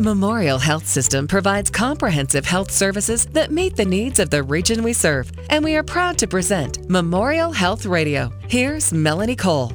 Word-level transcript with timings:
Memorial 0.00 0.58
Health 0.58 0.86
System 0.86 1.28
provides 1.28 1.68
comprehensive 1.68 2.46
health 2.46 2.70
services 2.70 3.26
that 3.26 3.50
meet 3.50 3.76
the 3.76 3.84
needs 3.84 4.18
of 4.18 4.30
the 4.30 4.42
region 4.42 4.82
we 4.82 4.94
serve, 4.94 5.30
and 5.50 5.62
we 5.62 5.76
are 5.76 5.82
proud 5.82 6.16
to 6.16 6.26
present 6.26 6.88
Memorial 6.88 7.52
Health 7.52 7.84
Radio. 7.84 8.32
Here's 8.48 8.94
Melanie 8.94 9.36
Cole. 9.36 9.74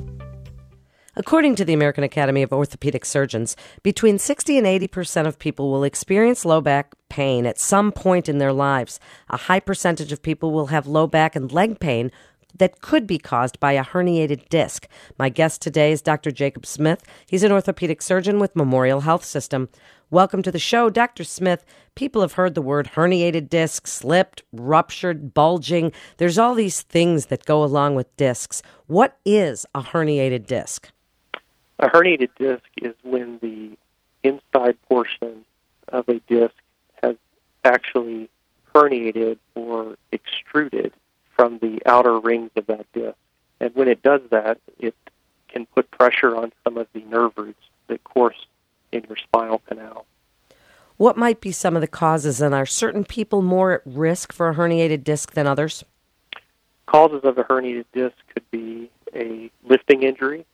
According 1.15 1.55
to 1.57 1.65
the 1.65 1.73
American 1.73 2.03
Academy 2.03 2.41
of 2.41 2.51
Orthopedic 2.51 3.05
Surgeons, 3.05 3.55
between 3.83 4.17
60 4.17 4.57
and 4.57 4.65
80 4.65 4.87
percent 4.87 5.27
of 5.27 5.37
people 5.37 5.69
will 5.69 5.83
experience 5.83 6.43
low 6.43 6.59
back 6.59 6.95
pain 7.07 7.45
at 7.45 7.59
some 7.59 7.91
point 7.91 8.27
in 8.27 8.39
their 8.39 8.51
lives. 8.51 8.99
A 9.29 9.37
high 9.37 9.59
percentage 9.59 10.11
of 10.11 10.23
people 10.23 10.51
will 10.51 10.67
have 10.67 10.87
low 10.87 11.05
back 11.05 11.35
and 11.35 11.51
leg 11.51 11.79
pain 11.79 12.11
that 12.57 12.81
could 12.81 13.05
be 13.05 13.17
caused 13.17 13.59
by 13.59 13.73
a 13.73 13.83
herniated 13.83 14.47
disc. 14.49 14.87
My 15.17 15.29
guest 15.29 15.61
today 15.61 15.91
is 15.91 16.01
Dr. 16.01 16.31
Jacob 16.31 16.65
Smith. 16.65 17.03
He's 17.27 17.43
an 17.43 17.51
orthopedic 17.51 18.01
surgeon 18.01 18.39
with 18.39 18.55
Memorial 18.55 19.01
Health 19.01 19.25
System. 19.25 19.69
Welcome 20.09 20.41
to 20.43 20.51
the 20.51 20.59
show, 20.59 20.89
Dr. 20.89 21.23
Smith. 21.23 21.65
People 21.95 22.21
have 22.21 22.33
heard 22.33 22.55
the 22.55 22.61
word 22.61 22.91
herniated 22.95 23.49
disc, 23.49 23.87
slipped, 23.87 24.43
ruptured, 24.53 25.33
bulging. 25.33 25.91
There's 26.17 26.37
all 26.37 26.55
these 26.55 26.81
things 26.81 27.27
that 27.27 27.45
go 27.45 27.63
along 27.63 27.95
with 27.95 28.15
discs. 28.15 28.61
What 28.87 29.17
is 29.25 29.65
a 29.73 29.81
herniated 29.81 30.45
disc? 30.45 30.91
A 31.79 31.89
herniated 31.89 32.29
disc 32.37 32.63
is 32.81 32.93
when 33.03 33.39
the 33.41 33.77
inside 34.23 34.77
portion 34.87 35.43
of 35.89 36.07
a 36.07 36.19
disc 36.27 36.55
has 37.03 37.15
actually 37.63 38.29
herniated 38.73 39.37
or 39.55 39.97
extruded 40.11 40.93
outer 41.85 42.19
rings 42.19 42.51
of 42.55 42.67
that 42.67 42.85
disc. 42.93 43.17
And 43.59 43.73
when 43.75 43.87
it 43.87 44.03
does 44.03 44.21
that, 44.31 44.59
it 44.79 44.95
can 45.47 45.65
put 45.67 45.89
pressure 45.91 46.35
on 46.35 46.51
some 46.63 46.77
of 46.77 46.87
the 46.93 47.01
nerve 47.01 47.33
roots 47.37 47.63
that 47.87 48.03
course 48.03 48.45
in 48.91 49.03
your 49.07 49.17
spinal 49.17 49.59
canal. 49.59 50.05
What 50.97 51.17
might 51.17 51.41
be 51.41 51.51
some 51.51 51.75
of 51.75 51.81
the 51.81 51.87
causes, 51.87 52.41
and 52.41 52.55
are 52.55 52.65
certain 52.65 53.03
people 53.03 53.41
more 53.41 53.73
at 53.73 53.81
risk 53.85 54.31
for 54.31 54.49
a 54.49 54.55
herniated 54.55 55.03
disc 55.03 55.33
than 55.33 55.45
others? 55.45 55.83
Causes 56.85 57.21
of 57.23 57.37
a 57.37 57.43
herniated 57.43 57.85
disc 57.93 58.15
could 58.33 58.49
be 58.51 58.89
a 59.13 59.49
lifting 59.63 60.03
injury 60.03 60.45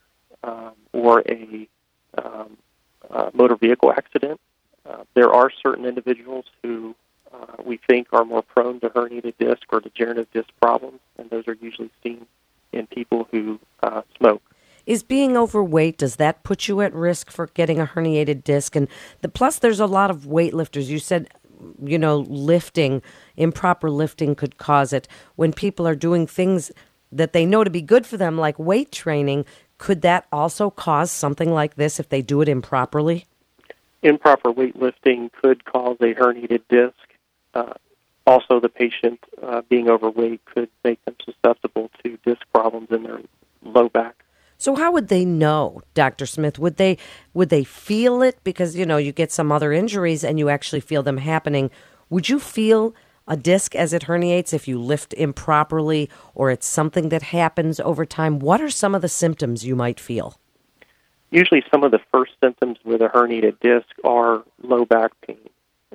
um, 0.43 0.73
or 0.93 1.21
a 1.27 1.67
um, 2.17 2.57
uh, 3.09 3.29
motor 3.33 3.55
vehicle 3.55 3.91
accident. 3.91 4.39
Uh, 4.89 5.03
there 5.13 5.31
are 5.31 5.51
certain 5.51 5.85
individuals 5.85 6.45
who 6.63 6.95
uh, 7.31 7.61
we 7.63 7.79
think 7.87 8.07
are 8.11 8.25
more 8.25 8.41
prone 8.41 8.79
to 8.79 8.89
herniated 8.89 9.33
disc 9.39 9.61
or 9.69 9.79
degenerative 9.79 10.27
disc 10.33 10.49
problems, 10.59 10.99
those 11.41 11.55
are 11.55 11.57
usually 11.61 11.91
seen 12.03 12.25
in 12.71 12.87
people 12.87 13.27
who 13.31 13.59
uh, 13.83 14.01
smoke. 14.17 14.41
Is 14.85 15.03
being 15.03 15.37
overweight 15.37 15.97
does 15.97 16.15
that 16.15 16.43
put 16.43 16.67
you 16.67 16.81
at 16.81 16.93
risk 16.93 17.29
for 17.29 17.47
getting 17.47 17.79
a 17.79 17.85
herniated 17.85 18.43
disc? 18.43 18.75
And 18.75 18.87
the 19.21 19.29
plus, 19.29 19.59
there's 19.59 19.79
a 19.79 19.85
lot 19.85 20.09
of 20.09 20.25
weightlifters. 20.25 20.87
You 20.87 20.99
said, 20.99 21.29
you 21.83 21.99
know, 21.99 22.19
lifting, 22.27 23.01
improper 23.37 23.91
lifting 23.91 24.33
could 24.33 24.57
cause 24.57 24.91
it. 24.91 25.07
When 25.35 25.53
people 25.53 25.87
are 25.87 25.95
doing 25.95 26.25
things 26.25 26.71
that 27.11 27.33
they 27.33 27.45
know 27.45 27.63
to 27.63 27.69
be 27.69 27.81
good 27.81 28.07
for 28.07 28.17
them, 28.17 28.37
like 28.37 28.57
weight 28.57 28.91
training, 28.91 29.45
could 29.77 30.01
that 30.01 30.25
also 30.31 30.71
cause 30.71 31.11
something 31.11 31.51
like 31.51 31.75
this 31.75 31.99
if 31.99 32.09
they 32.09 32.21
do 32.21 32.41
it 32.41 32.49
improperly? 32.49 33.25
Improper 34.01 34.51
weightlifting 34.51 35.29
could 35.31 35.63
cause 35.65 35.97
a 36.01 36.15
herniated 36.15 36.61
disc. 36.69 36.95
Uh, 37.53 37.73
also, 38.27 38.59
the 38.59 38.69
patient 38.69 39.19
uh, 39.41 39.61
being 39.69 39.89
overweight 39.89 40.45
could 40.45 40.69
make 40.83 41.03
them 41.05 41.15
susceptible 41.25 41.89
to 42.03 42.17
disc 42.25 42.41
problems 42.53 42.89
in 42.91 43.03
their 43.03 43.21
low 43.63 43.89
back. 43.89 44.23
So 44.57 44.75
how 44.75 44.91
would 44.91 45.07
they 45.07 45.25
know, 45.25 45.81
Dr. 45.95 46.27
Smith? 46.27 46.59
Would 46.59 46.77
they 46.77 46.99
would 47.33 47.49
they 47.49 47.63
feel 47.63 48.21
it 48.21 48.37
because 48.43 48.75
you 48.75 48.85
know 48.85 48.97
you 48.97 49.11
get 49.11 49.31
some 49.31 49.51
other 49.51 49.73
injuries 49.73 50.23
and 50.23 50.37
you 50.37 50.49
actually 50.49 50.81
feel 50.81 51.01
them 51.01 51.17
happening? 51.17 51.71
Would 52.11 52.29
you 52.29 52.39
feel 52.39 52.93
a 53.27 53.35
disc 53.35 53.75
as 53.75 53.91
it 53.91 54.03
herniates 54.03 54.53
if 54.53 54.67
you 54.67 54.79
lift 54.79 55.15
improperly 55.15 56.11
or 56.35 56.51
it's 56.51 56.67
something 56.67 57.09
that 57.09 57.23
happens 57.23 57.79
over 57.79 58.05
time? 58.05 58.37
What 58.37 58.61
are 58.61 58.69
some 58.69 58.93
of 58.93 59.01
the 59.01 59.09
symptoms 59.09 59.65
you 59.65 59.75
might 59.75 59.99
feel? 59.99 60.37
Usually 61.31 61.63
some 61.71 61.83
of 61.83 61.89
the 61.89 62.01
first 62.13 62.33
symptoms 62.43 62.77
with 62.83 63.01
a 63.01 63.07
herniated 63.07 63.59
disc 63.61 63.87
are 64.03 64.43
low 64.61 64.85
back 64.85 65.11
pain. 65.25 65.49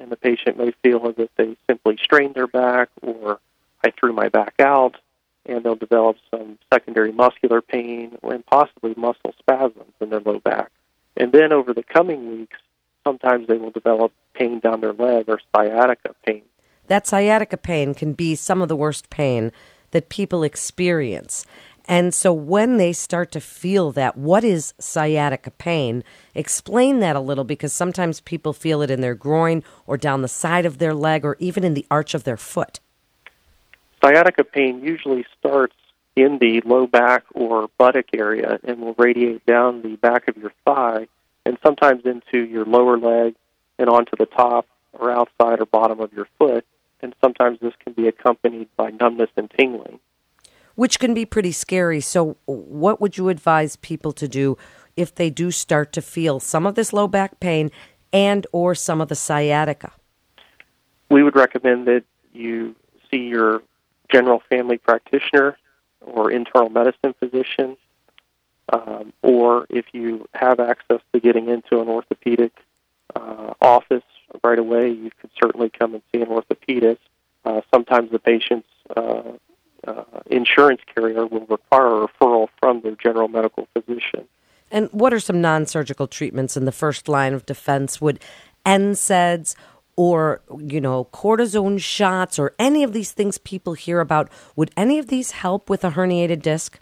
And 0.06 0.12
the 0.12 0.16
patient 0.16 0.56
may 0.56 0.70
feel 0.84 1.04
as 1.08 1.16
if 1.18 1.30
they 1.34 1.56
simply 1.68 1.98
strained 2.00 2.36
their 2.36 2.46
back 2.46 2.90
or 3.02 3.40
I 3.84 3.90
threw 3.90 4.12
my 4.12 4.28
back 4.28 4.54
out 4.60 4.94
and 5.46 5.64
they'll 5.64 5.74
develop 5.74 6.16
some 6.30 6.60
secondary 6.72 7.10
muscular 7.10 7.60
pain 7.60 8.16
and 8.22 8.46
possibly 8.46 8.94
muscle 8.96 9.34
spasms 9.36 9.92
in 10.00 10.10
their 10.10 10.20
low 10.20 10.38
back. 10.38 10.70
And 11.16 11.32
then 11.32 11.52
over 11.52 11.74
the 11.74 11.82
coming 11.82 12.38
weeks, 12.38 12.56
sometimes 13.02 13.48
they 13.48 13.56
will 13.56 13.72
develop 13.72 14.12
pain 14.34 14.60
down 14.60 14.80
their 14.80 14.92
leg 14.92 15.24
or 15.26 15.40
sciatica 15.52 16.14
pain. 16.24 16.42
That 16.86 17.08
sciatica 17.08 17.56
pain 17.56 17.92
can 17.92 18.12
be 18.12 18.36
some 18.36 18.62
of 18.62 18.68
the 18.68 18.76
worst 18.76 19.10
pain 19.10 19.50
that 19.90 20.08
people 20.08 20.44
experience. 20.44 21.44
And 21.88 22.12
so 22.12 22.32
when 22.32 22.78
they 22.78 22.92
start 22.92 23.30
to 23.32 23.41
feel 23.41 23.92
that, 23.92 24.16
what 24.16 24.42
is 24.42 24.74
sciatica 24.78 25.52
pain? 25.52 26.02
Explain 26.34 26.98
that 27.00 27.14
a 27.14 27.20
little 27.20 27.44
because 27.44 27.72
sometimes 27.72 28.20
people 28.20 28.52
feel 28.52 28.82
it 28.82 28.91
in 28.91 29.00
their 29.00 29.14
groin 29.14 29.62
or 29.86 29.97
down 29.97 30.22
the 30.22 30.28
side 30.28 30.66
of 30.66 30.78
their 30.78 30.94
leg 30.94 31.24
or 31.24 31.36
even 31.38 31.62
in 31.62 31.74
the 31.74 31.86
arch 31.91 32.14
of 32.14 32.24
their 32.24 32.36
foot. 32.36 32.80
Sciatica 34.02 34.44
pain 34.44 34.82
usually 34.82 35.24
starts 35.38 35.76
in 36.16 36.38
the 36.38 36.60
low 36.64 36.86
back 36.86 37.24
or 37.34 37.69
buttock 37.78 38.06
area 38.14 38.58
and 38.64 38.80
will 38.80 38.94
radiate 38.94 39.44
down 39.47 39.82
the 39.82 39.97
back 39.97 40.28
of 40.28 40.36
your 40.36 40.53
thigh 40.64 41.06
and 41.44 41.58
sometimes 41.62 42.04
into 42.04 42.44
your 42.44 42.64
lower 42.64 42.98
leg 42.98 43.34
and 43.78 43.88
onto 43.88 44.16
the 44.18 44.26
top 44.26 44.66
or 44.92 45.10
outside 45.10 45.60
or 45.60 45.66
bottom 45.66 46.00
of 46.00 46.12
your 46.12 46.26
foot. 46.38 46.64
And 47.00 47.14
sometimes 47.20 47.60
this 47.60 47.74
can 47.84 47.92
be 47.92 48.08
accompanied 48.08 48.68
by 48.76 48.91
numbness 48.91 49.30
and 49.36 49.50
tingling. 49.50 50.00
Which 50.76 50.98
can 50.98 51.14
be 51.14 51.25
pretty 51.25 51.53
scary. 51.53 52.00
So, 52.00 52.37
what 52.47 53.00
would 53.00 53.19
you 53.19 53.28
advise 53.28 53.76
people 53.76 54.12
to 54.12 54.28
do 54.28 54.56
if 54.97 55.14
they 55.14 55.31
do 55.31 55.50
start 55.50 55.92
to 55.94 56.03
feel 56.03 56.38
some 56.41 56.66
of 56.66 56.75
this 56.75 56.92
low 56.92 57.09
back 57.09 57.41
pain 57.41 57.70
and 58.12 58.47
or 58.53 58.75
some 58.75 59.00
of 59.00 59.09
the 59.09 59.15
sciatica? 59.15 59.92
We 61.10 61.22
would 61.22 61.36
recommend 61.36 61.86
that 61.86 62.04
you 62.32 62.75
see 63.10 63.25
your 63.26 63.62
general 64.10 64.42
family 64.48 64.78
practitioner 64.78 65.56
or 66.00 66.31
internal 66.31 66.70
medicine 66.70 67.15
physician, 67.19 67.76
um, 68.72 69.12
or 69.22 69.66
if 69.70 69.86
you 69.92 70.26
have 70.34 70.60
access 70.60 71.00
to 71.12 71.20
getting 71.20 71.48
into 71.48 71.81
an 71.81 71.88
orthopedic 71.88 72.53
uh, 73.15 73.54
office 73.60 74.04
right 74.44 74.59
away, 74.59 74.91
you 74.91 75.10
could 75.20 75.31
certainly 75.41 75.70
come 75.70 75.94
and 75.94 76.03
see 76.12 76.20
an 76.20 76.28
orthopedist. 76.28 76.98
Uh, 77.44 77.60
sometimes 77.72 78.10
the 78.10 78.19
patient's 78.19 78.69
uh, 78.97 79.22
uh 79.86 80.04
insurance 80.26 80.80
carrier 80.94 81.26
will 81.26 81.47
require 81.47 82.02
a 82.02 82.08
referral 82.08 82.48
from 82.60 82.80
their 82.82 82.97
general 82.97 83.28
medical 83.28 83.69
physician. 83.72 84.26
And 84.70 84.88
what 84.92 85.14
are 85.14 85.20
some 85.20 85.41
non 85.41 85.66
surgical 85.66 86.06
treatments 86.06 86.56
in 86.56 86.64
the 86.64 86.72
first 86.72 87.08
line 87.08 87.34
of 87.34 87.47
defense? 87.47 88.00
Would 88.00 88.20
NSAIDs 88.64 89.54
or 89.97 90.42
you 90.58 90.80
know 90.80 91.06
cortisone 91.06 91.80
shots 91.80 92.38
or 92.38 92.54
any 92.58 92.82
of 92.82 92.92
these 92.92 93.12
things 93.12 93.38
people 93.38 93.72
hear 93.72 94.00
about 94.00 94.30
would 94.54 94.70
any 94.76 94.98
of 94.98 95.08
these 95.08 95.32
help 95.32 95.69
with 95.69 95.82
a 95.82 95.91
herniated 95.91 96.42
disc 96.42 96.78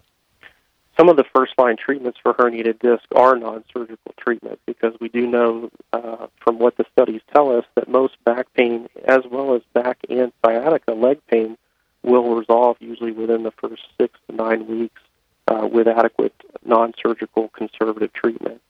some 0.98 1.08
of 1.08 1.16
the 1.16 1.24
first 1.34 1.52
line 1.58 1.76
treatments 1.76 2.18
for 2.22 2.34
herniated 2.34 2.78
disc 2.80 3.04
are 3.14 3.36
non-surgical 3.36 4.14
treatment 4.18 4.58
because 4.66 4.92
we 5.00 5.08
do 5.08 5.26
know 5.26 5.70
uh, 5.92 6.26
from 6.40 6.58
what 6.58 6.76
the 6.76 6.84
studies 6.92 7.20
tell 7.32 7.56
us 7.56 7.64
that 7.76 7.88
most 7.88 8.14
back 8.24 8.52
pain 8.54 8.88
as 9.06 9.20
well 9.30 9.54
as 9.54 9.62
back 9.72 9.98
and 10.08 10.32
sciatica 10.44 10.92
leg 10.92 11.20
pain 11.30 11.56
will 12.02 12.34
resolve 12.34 12.76
usually 12.80 13.12
within 13.12 13.44
the 13.44 13.52
first 13.52 13.82
six 13.98 14.18
to 14.28 14.36
nine 14.36 14.66
weeks 14.66 15.00
uh, 15.48 15.66
with 15.70 15.86
adequate 15.86 16.34
non-surgical 16.64 17.48
conservative 17.94 18.12
treatment 18.12 18.60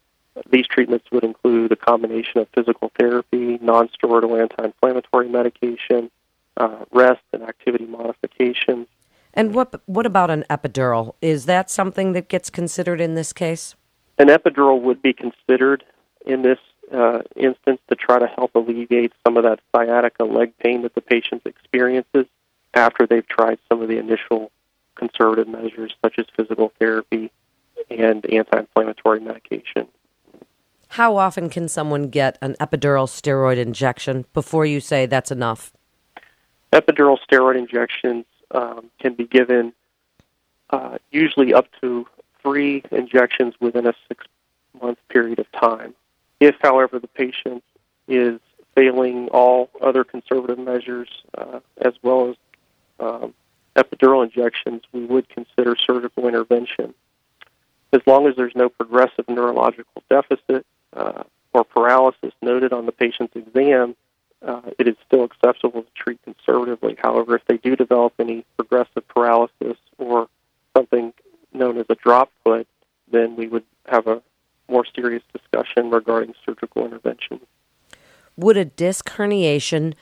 these 0.51 0.67
treatments 0.67 1.07
would 1.13 1.25
include 1.25 1.73
a 1.73 1.77
combination 1.77 2.41
of 2.41 2.49
physical 2.55 2.91
therapy, 2.99 3.59
nonsteroidal 3.59 4.41
anti-inflammatory 4.41 5.29
medication, 5.29 6.11
uh, 6.57 6.85
rest 6.93 7.23
and 7.33 7.43
activity 7.43 7.87
modifications. 7.87 8.87
And 9.33 9.55
what 9.55 9.81
what 9.87 10.07
about 10.07 10.31
an 10.31 10.45
epidural? 10.49 11.15
Is 11.21 11.47
that 11.47 11.71
something 11.71 12.13
that 12.13 12.29
gets 12.29 12.51
considered 12.51 13.01
in 13.01 13.15
this 13.15 13.33
case? 13.33 13.75
An 14.19 14.29
epidural 14.29 14.81
would 14.83 15.03
be 15.03 15.13
considered 15.13 15.85
in 16.25 16.43
this 16.43 16.59
uh, 16.93 17.23
instance 17.37 17.81
to 17.89 17.97
try 17.97 18.19
to 18.19 18.27
help 18.27 18.55
alleviate 18.55 19.13
some 19.27 19.37
of 19.37 19.45
that 19.45 19.61
sciatica 19.75 20.25
leg 20.25 20.53
pain 20.59 20.83
that 20.83 20.95
the 20.95 21.01
patient 21.01 21.43
experiences 21.47 22.27
after 22.75 23.07
they've 23.07 23.27
tried 23.27 23.59
some 23.69 23.83
of 23.83 23.89
the 23.89 23.99
initial 23.99 24.53
conservative 24.95 25.49
measures 25.49 25.93
such 26.03 26.19
as 26.19 26.27
physical 26.37 26.73
therapy 26.79 27.31
and 27.99 28.25
anti-inflammatory 28.27 29.21
medication. 29.21 29.89
How 30.89 31.17
often 31.17 31.49
can 31.49 31.69
someone 31.69 32.09
get 32.09 32.39
an 32.41 32.55
epidural 32.61 33.09
steroid 33.09 33.57
injection 33.57 34.27
before 34.33 34.65
you 34.65 34.81
say 34.81 35.07
that's 35.07 35.31
enough? 35.33 35.73
Epidural 36.73 37.19
steroid 37.29 37.59
injections 37.59 38.25
um, 38.53 38.91
can 39.01 39.15
be 39.15 39.27
given 39.27 39.73
uh, 40.71 40.99
usually 41.11 41.53
up 41.53 41.67
to 41.81 42.07
three 42.43 42.83
injections 42.91 43.55
within 43.61 43.87
a 43.87 43.95
six 44.09 44.25
month 44.81 44.99
period 45.09 45.39
of 45.39 45.51
time. 45.53 45.95
If, 46.41 46.57
however, 46.61 46.99
the 46.99 47.09
patient 47.09 47.65
is 48.07 48.41
failing 48.75 49.29
all 49.29 49.71
other 49.81 50.05
conservative 50.05 50.59
measures, 50.59 51.09
uh, 51.37 51.61
as 51.81 51.95
well 52.03 52.31
as 52.31 52.37
um, 53.01 53.35
epidural 53.77 54.25
injections, 54.25 54.83
we 54.93 55.05
would 55.05 55.29
consider 55.29 55.77
surgical 55.77 56.27
intervention. 56.29 56.95
As 57.95 58.01
long 58.09 58.27
as 58.27 58.35
there's 58.35 58.57
no 58.57 58.69
progressive 58.69 59.29
neurological 59.29 60.03
deficit 60.11 60.67
uh, 60.95 61.23
or 61.53 61.63
paralysis 61.63 62.33
noted 62.43 62.73
on 62.73 62.87
the 62.87 62.93
patient's 62.93 63.37
exam, 63.37 63.95
uh, 64.45 64.63
it 64.81 64.89
is 64.89 64.97
still 65.07 65.23
acceptable 65.23 65.83
to 65.83 65.89
treat 65.95 66.21
conservatively. 66.25 66.97
However, 67.01 67.37
if 67.37 67.45
they 67.47 67.57
do 67.57 67.77
develop 67.77 68.15
any 68.19 68.45
progressive 68.57 69.07
paralysis 69.07 69.77
or 69.97 70.27
something 70.77 71.13
known 71.53 71.79
as 71.79 71.87
a 71.89 71.95
drop 71.95 72.33
foot, 72.43 72.67
then 73.13 73.37
we 73.37 73.47
would 73.47 73.63
have 73.87 74.09
a 74.09 74.21
more 74.69 74.85
serious 74.93 75.23
discussion 75.33 75.91
regarding 75.91 76.35
surgical 76.45 76.85
intervention. 76.85 77.41
Would 78.37 78.57
a 78.57 78.65
disc 78.65 79.09
herniation 79.11 79.95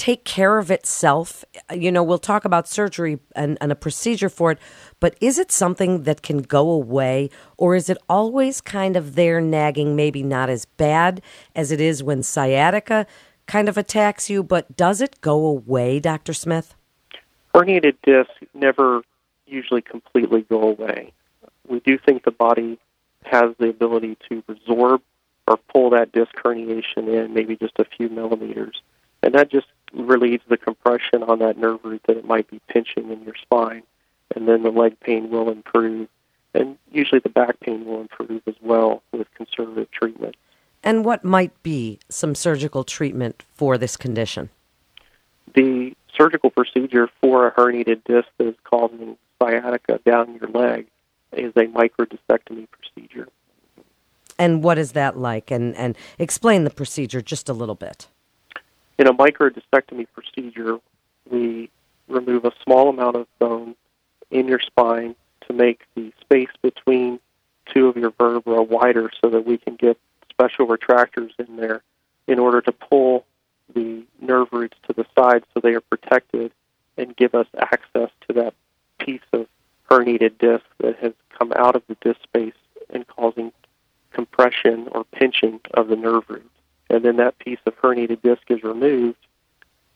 take 0.00 0.24
care 0.24 0.56
of 0.56 0.70
itself? 0.70 1.44
You 1.70 1.92
know, 1.92 2.02
we'll 2.02 2.18
talk 2.18 2.46
about 2.46 2.66
surgery 2.66 3.18
and, 3.36 3.58
and, 3.60 3.70
a 3.70 3.74
procedure 3.74 4.30
for 4.30 4.50
it, 4.52 4.58
but 4.98 5.14
is 5.20 5.38
it 5.38 5.52
something 5.52 6.04
that 6.04 6.22
can 6.22 6.38
go 6.38 6.70
away, 6.70 7.28
or 7.58 7.76
is 7.76 7.90
it 7.90 7.98
always 8.08 8.62
kind 8.62 8.96
of 8.96 9.14
there 9.14 9.42
nagging, 9.42 9.94
maybe 9.94 10.22
not 10.22 10.48
as 10.48 10.64
bad 10.64 11.20
as 11.54 11.70
it 11.70 11.82
is 11.82 12.02
when 12.02 12.22
sciatica 12.22 13.06
kind 13.46 13.68
of 13.68 13.76
attacks 13.76 14.30
you, 14.30 14.42
but 14.42 14.74
does 14.74 15.02
it 15.02 15.20
go 15.20 15.44
away, 15.44 16.00
Dr. 16.00 16.32
Smith? 16.32 16.74
Herniated 17.54 17.96
discs 18.02 18.32
never 18.54 19.02
usually 19.46 19.82
completely 19.82 20.42
go 20.48 20.62
away. 20.62 21.12
We 21.68 21.80
do 21.80 21.98
think 21.98 22.24
the 22.24 22.30
body 22.30 22.78
has 23.24 23.54
the 23.58 23.68
ability 23.68 24.16
to 24.30 24.42
resorb 24.48 25.02
or 25.46 25.58
pull 25.70 25.90
that 25.90 26.12
disc 26.12 26.32
herniation 26.42 27.06
in 27.06 27.34
maybe 27.34 27.54
just 27.56 27.78
a 27.78 27.84
few 27.84 28.08
millimeters. 28.08 28.80
And 29.22 29.34
that 29.34 29.50
just 29.50 29.66
relieves 29.92 30.42
the 30.48 30.56
compression 30.56 31.22
on 31.22 31.38
that 31.40 31.58
nerve 31.58 31.80
root 31.84 32.02
that 32.06 32.16
it 32.16 32.24
might 32.24 32.48
be 32.50 32.60
pinching 32.68 33.10
in 33.10 33.22
your 33.22 33.34
spine. 33.40 33.82
And 34.34 34.46
then 34.46 34.62
the 34.62 34.70
leg 34.70 34.98
pain 35.00 35.30
will 35.30 35.50
improve. 35.50 36.08
And 36.54 36.76
usually 36.90 37.20
the 37.20 37.28
back 37.28 37.60
pain 37.60 37.84
will 37.84 38.00
improve 38.00 38.42
as 38.46 38.54
well 38.60 39.02
with 39.12 39.32
conservative 39.34 39.90
treatment. 39.90 40.36
And 40.82 41.04
what 41.04 41.24
might 41.24 41.62
be 41.62 41.98
some 42.08 42.34
surgical 42.34 42.84
treatment 42.84 43.42
for 43.54 43.76
this 43.76 43.96
condition? 43.96 44.50
The 45.54 45.94
surgical 46.16 46.50
procedure 46.50 47.08
for 47.20 47.46
a 47.46 47.52
herniated 47.52 48.04
disc 48.04 48.28
that 48.38 48.46
is 48.46 48.54
causing 48.64 49.16
sciatica 49.40 50.00
down 50.04 50.38
your 50.40 50.50
leg 50.50 50.86
is 51.32 51.52
a 51.56 51.66
microdiscectomy 51.66 52.66
procedure. 52.70 53.28
And 54.38 54.62
what 54.64 54.78
is 54.78 54.92
that 54.92 55.18
like? 55.18 55.50
And, 55.50 55.76
and 55.76 55.96
explain 56.18 56.64
the 56.64 56.70
procedure 56.70 57.20
just 57.20 57.48
a 57.48 57.52
little 57.52 57.74
bit. 57.74 58.08
In 59.00 59.06
a 59.06 59.14
microdiscectomy 59.14 60.08
procedure, 60.12 60.78
we 61.30 61.70
remove 62.06 62.44
a 62.44 62.52
small 62.62 62.90
amount 62.90 63.16
of 63.16 63.26
bone 63.38 63.74
in 64.30 64.46
your 64.46 64.60
spine 64.60 65.16
to 65.46 65.54
make 65.54 65.80
the 65.94 66.12
space 66.20 66.50
between 66.60 67.18
two 67.64 67.86
of 67.86 67.96
your 67.96 68.10
vertebrae 68.10 68.58
wider 68.58 69.10
so 69.24 69.30
that 69.30 69.46
we 69.46 69.56
can 69.56 69.76
get 69.76 69.98
special 70.28 70.66
retractors 70.66 71.30
in 71.38 71.56
there 71.56 71.80
in 72.26 72.38
order 72.38 72.60
to 72.60 72.72
pull 72.72 73.24
the 73.74 74.02
nerve 74.20 74.48
roots 74.52 74.76
to 74.86 74.92
the 74.92 75.06
side 75.18 75.44
so 75.54 75.60
they 75.60 75.72
are 75.72 75.80
protected 75.80 76.52
and 76.98 77.16
give 77.16 77.34
us 77.34 77.46
access 77.56 78.10
to 78.28 78.34
that 78.34 78.52
piece 78.98 79.22
of 79.32 79.46
herniated 79.90 80.36
disc 80.36 80.66
that 80.76 80.98
has 80.98 81.14
come 81.38 81.54
out 81.56 81.74
of 81.74 81.82
the 81.88 81.96
disc 82.02 82.20
space 82.22 82.52
and 82.90 83.06
causing 83.06 83.50
compression 84.12 84.88
or 84.92 85.04
pinching 85.04 85.58
of 85.72 85.88
the 85.88 85.96
nerve 85.96 86.24
root. 86.28 86.49
And 86.90 87.04
then 87.04 87.16
that 87.16 87.38
piece 87.38 87.60
of 87.66 87.80
herniated 87.80 88.20
disc 88.22 88.42
is 88.48 88.62
removed, 88.62 89.16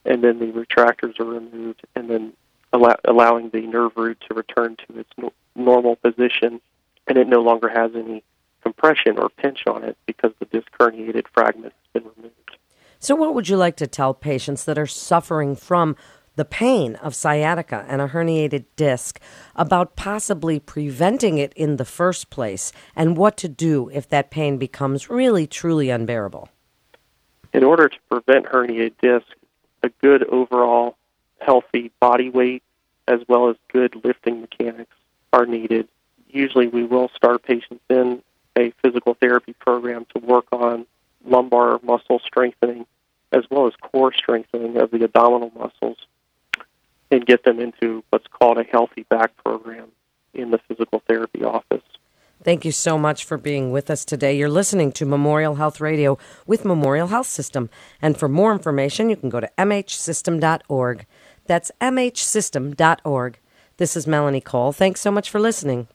and 0.05 0.23
then 0.23 0.39
the 0.39 0.47
retractors 0.47 1.19
are 1.19 1.25
removed, 1.25 1.81
and 1.95 2.09
then 2.09 2.33
allow- 2.71 2.97
allowing 3.03 3.49
the 3.49 3.61
nerve 3.61 3.91
root 3.95 4.23
to 4.27 4.33
return 4.33 4.77
to 4.87 4.99
its 4.99 5.09
no- 5.17 5.33
normal 5.55 5.97
position, 5.97 6.61
and 7.07 7.17
it 7.17 7.27
no 7.27 7.41
longer 7.41 7.67
has 7.67 7.91
any 7.95 8.23
compression 8.63 9.19
or 9.19 9.29
pinch 9.29 9.67
on 9.67 9.83
it 9.83 9.97
because 10.05 10.31
the 10.39 10.45
disc 10.45 10.67
herniated 10.79 11.27
fragment 11.27 11.73
has 11.73 12.01
been 12.01 12.11
removed. 12.15 12.57
So, 12.99 13.13
what 13.13 13.35
would 13.35 13.49
you 13.49 13.57
like 13.57 13.75
to 13.77 13.87
tell 13.87 14.13
patients 14.13 14.63
that 14.65 14.79
are 14.79 14.87
suffering 14.87 15.55
from 15.55 15.95
the 16.35 16.45
pain 16.45 16.95
of 16.95 17.15
sciatica 17.15 17.85
and 17.87 18.01
a 18.01 18.07
herniated 18.09 18.65
disc, 18.75 19.19
about 19.55 19.95
possibly 19.95 20.59
preventing 20.59 21.37
it 21.37 21.53
in 21.55 21.77
the 21.77 21.85
first 21.85 22.29
place, 22.29 22.71
and 22.95 23.17
what 23.17 23.37
to 23.37 23.47
do 23.47 23.89
if 23.93 24.07
that 24.09 24.31
pain 24.31 24.57
becomes 24.57 25.09
really, 25.09 25.47
truly 25.47 25.89
unbearable. 25.89 26.49
In 27.55 27.63
order 27.63 27.87
to 27.87 27.97
prevent 28.11 28.47
herniated 28.47 28.95
disc, 29.01 29.27
a 29.81 29.87
good 30.01 30.25
overall 30.25 30.97
healthy 31.39 31.89
body 32.01 32.29
weight 32.29 32.63
as 33.07 33.21
well 33.29 33.49
as 33.49 33.55
good 33.71 33.95
lifting 34.03 34.41
mechanics 34.41 34.93
are 35.31 35.45
needed. 35.45 35.87
Usually, 36.27 36.67
we 36.67 36.83
will 36.83 37.09
start 37.15 37.43
patients 37.43 37.81
in 37.89 38.21
a 38.57 38.71
physical 38.81 39.13
therapy 39.13 39.53
program 39.53 40.05
to 40.13 40.19
work 40.19 40.47
on 40.51 40.85
lumbar 41.25 41.79
muscle 41.81 42.19
strengthening 42.19 42.85
as 43.31 43.45
well 43.49 43.67
as 43.67 43.73
core 43.77 44.11
strengthening 44.11 44.75
of 44.75 44.91
the 44.91 45.05
abdominal 45.05 45.53
muscles 45.57 45.97
and 47.09 47.25
get 47.25 47.45
them 47.45 47.61
into 47.61 48.03
what's 48.09 48.27
called 48.27 48.57
a 48.57 48.63
healthy 48.63 49.03
back 49.03 49.31
program 49.45 49.87
in 50.33 50.51
the 50.51 50.57
physical 50.67 51.01
therapy 51.07 51.45
office. 51.45 51.64
Thank 52.45 52.63
you 52.63 52.71
so 52.71 52.99
much 52.99 53.25
for 53.25 53.39
being 53.39 53.71
with 53.71 53.89
us 53.89 54.05
today. 54.05 54.37
You're 54.37 54.49
listening 54.49 54.91
to 54.91 55.05
Memorial 55.07 55.55
Health 55.55 55.81
Radio 55.81 56.19
with 56.45 56.63
Memorial 56.63 57.07
Health 57.07 57.25
System. 57.25 57.71
And 58.03 58.15
for 58.15 58.29
more 58.29 58.53
information, 58.53 59.09
you 59.09 59.15
can 59.15 59.29
go 59.29 59.39
to 59.39 59.49
mhsystem.org. 59.57 61.07
That's 61.47 61.71
mhsystem.org. 61.81 63.39
This 63.77 63.97
is 63.97 64.05
Melanie 64.05 64.41
Cole. 64.41 64.71
Thanks 64.71 65.01
so 65.01 65.09
much 65.09 65.31
for 65.31 65.39
listening. 65.39 65.87